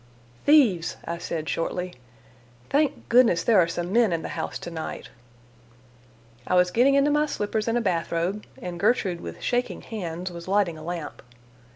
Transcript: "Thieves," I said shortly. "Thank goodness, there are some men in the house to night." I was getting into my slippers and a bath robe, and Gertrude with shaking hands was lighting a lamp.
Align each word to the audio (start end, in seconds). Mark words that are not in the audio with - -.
"Thieves," 0.47 0.97
I 1.05 1.19
said 1.19 1.47
shortly. 1.47 1.93
"Thank 2.71 3.07
goodness, 3.07 3.43
there 3.43 3.59
are 3.59 3.67
some 3.67 3.93
men 3.93 4.11
in 4.11 4.23
the 4.23 4.29
house 4.29 4.57
to 4.57 4.71
night." 4.71 5.09
I 6.47 6.55
was 6.55 6.71
getting 6.71 6.95
into 6.95 7.11
my 7.11 7.27
slippers 7.27 7.67
and 7.67 7.77
a 7.77 7.81
bath 7.81 8.11
robe, 8.11 8.47
and 8.59 8.79
Gertrude 8.79 9.21
with 9.21 9.43
shaking 9.43 9.81
hands 9.83 10.31
was 10.31 10.47
lighting 10.47 10.75
a 10.79 10.81
lamp. 10.81 11.21